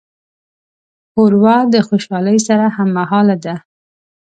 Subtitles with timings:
[1.11, 3.55] ښوروا د خوشالۍ سره هممهاله ده.